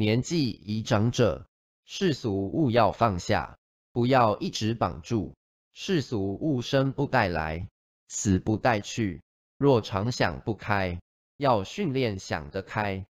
[0.00, 1.46] 年纪已长者，
[1.84, 3.58] 世俗勿要放下，
[3.92, 5.34] 不要一直绑住。
[5.74, 7.68] 世俗物生不带来，
[8.08, 9.20] 死不带去。
[9.58, 10.98] 若常想不开，
[11.36, 13.04] 要训练想得开。